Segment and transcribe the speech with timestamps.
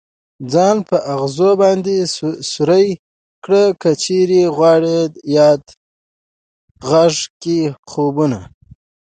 [0.51, 1.95] ځان په ازغو باندې
[2.51, 2.87] سوری
[3.43, 5.57] كړه كه چېرې غواړې ديار
[6.87, 8.39] غېږه كې خوبونه